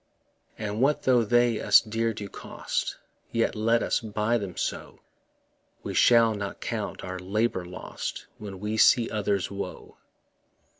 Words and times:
And 0.57 0.81
what 0.81 1.03
tho' 1.03 1.21
they 1.23 1.61
us 1.61 1.79
dear 1.79 2.11
do 2.11 2.27
cost, 2.27 2.97
Yet 3.31 3.53
let 3.53 3.83
us 3.83 3.99
buy 3.99 4.39
them 4.39 4.57
so; 4.57 4.99
We 5.83 5.93
shall 5.93 6.33
not 6.33 6.59
count 6.59 7.03
our 7.03 7.19
labour 7.19 7.65
lost 7.65 8.25
When 8.39 8.59
we 8.59 8.77
see 8.77 9.11
others' 9.11 9.51
woe. 9.51 9.97